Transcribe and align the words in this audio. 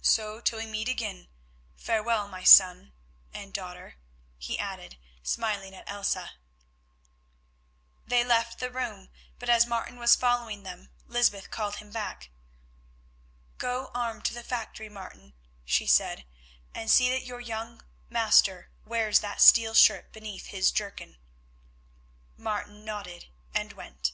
So, 0.00 0.40
till 0.40 0.58
we 0.58 0.64
meet 0.64 0.88
again, 0.88 1.28
farewell, 1.76 2.28
my 2.28 2.42
son—and 2.44 3.52
daughter," 3.52 3.96
he 4.38 4.58
added, 4.58 4.96
smiling 5.22 5.74
at 5.74 5.84
Elsa. 5.86 6.30
They 8.06 8.24
left 8.24 8.58
the 8.58 8.70
room, 8.70 9.10
but 9.38 9.50
as 9.50 9.66
Martin 9.66 9.98
was 9.98 10.16
following 10.16 10.62
them 10.62 10.88
Lysbeth 11.06 11.50
called 11.50 11.74
him 11.76 11.90
back. 11.90 12.30
"Go 13.58 13.90
armed 13.92 14.24
to 14.24 14.32
the 14.32 14.42
factory, 14.42 14.88
Martin," 14.88 15.34
she 15.66 15.86
said, 15.86 16.24
"and 16.74 16.90
see 16.90 17.10
that 17.10 17.26
your 17.26 17.40
young 17.40 17.82
master 18.08 18.70
wears 18.86 19.18
that 19.20 19.42
steel 19.42 19.74
shirt 19.74 20.10
beneath 20.10 20.46
his 20.46 20.72
jerkin." 20.72 21.18
Martin 22.38 22.82
nodded 22.82 23.26
and 23.52 23.74
went. 23.74 24.12